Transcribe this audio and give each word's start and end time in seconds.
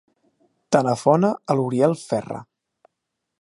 Telefona 0.75 1.31
a 1.31 1.57
l'Uriel 1.59 1.95
Ferra. 2.07 2.41